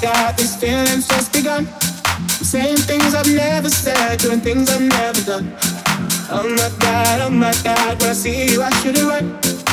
God, 0.00 0.36
these 0.36 0.54
feelings 0.54 1.08
just 1.08 1.32
begun. 1.32 1.66
I'm 1.66 2.44
saying 2.44 2.76
things 2.76 3.14
I've 3.14 3.26
never 3.26 3.68
said, 3.68 4.18
doing 4.20 4.40
things 4.40 4.70
I've 4.70 4.80
never 4.80 5.20
done. 5.22 5.52
Oh 6.30 6.48
my 6.48 6.70
God, 6.78 7.20
oh 7.22 7.30
my 7.30 7.54
God, 7.64 8.00
when 8.00 8.10
I 8.10 8.12
see 8.12 8.52
you, 8.52 8.62
I 8.62 8.70
should 8.80 8.96
it 8.96 9.04
right. 9.04 9.24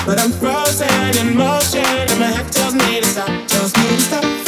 But 0.06 0.20
I'm 0.20 0.32
frozen 0.32 1.18
in 1.18 1.36
motion, 1.38 1.86
and 1.86 2.20
my 2.20 2.28
head 2.28 2.52
tells 2.52 2.74
me 2.74 3.02
to 3.02 3.08
stop, 3.08 3.48
tells 3.48 3.76
me 3.78 3.88
to 3.88 4.02
stop 4.02 4.45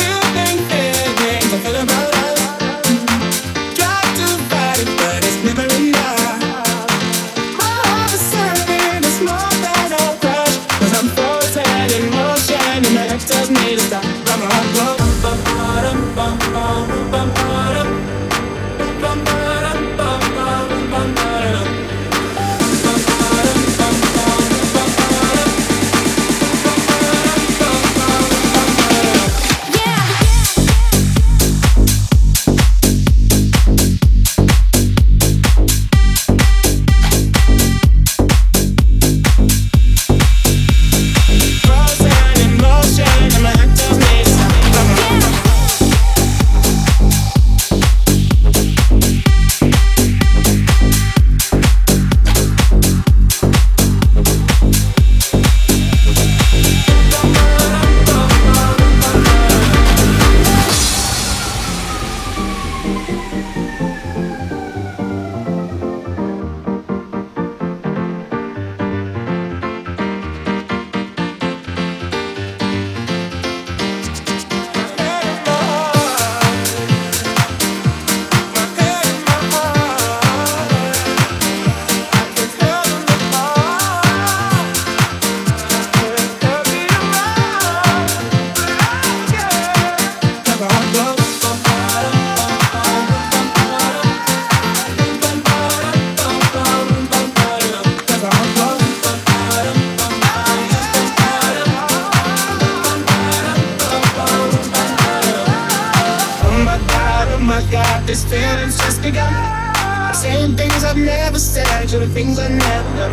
just. 109.12 110.22
Saying 110.22 110.56
things 110.56 110.84
I've 110.84 110.98
never 110.98 111.40
said, 111.40 111.88
doing 111.88 112.10
things 112.10 112.40
I've 112.40 112.52
never 112.52 112.98
done. 112.98 113.12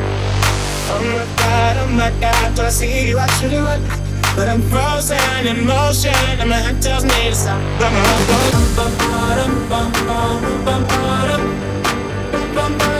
Oh 0.90 1.00
my 1.02 1.24
god, 1.36 1.76
oh 1.82 1.88
my 1.92 2.10
god, 2.20 2.56
when 2.56 2.66
I 2.66 2.70
see 2.70 3.08
you, 3.08 3.18
I 3.18 3.26
should 3.38 3.52
have. 3.52 3.82
But 4.36 4.48
I'm 4.48 4.62
frozen 4.62 5.46
in 5.46 5.66
motion, 5.66 6.12
and 6.40 6.50
my 6.50 6.56
head 6.56 6.82
tells 6.82 7.04
me 7.04 7.30
to 7.30 7.34
stop. 7.34 7.60
But 7.78 7.92
my 7.92 8.02
goes 8.28 8.76
bum, 8.76 8.92
bum, 12.54 12.93